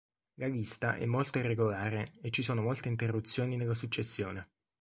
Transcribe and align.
La 0.39 0.47
lista 0.47 0.95
è 0.95 1.05
molto 1.05 1.37
irregolare 1.37 2.13
e 2.23 2.31
ci 2.31 2.41
sono 2.41 2.63
molte 2.63 2.87
interruzioni 2.89 3.55
nella 3.55 3.75
successione. 3.75 4.49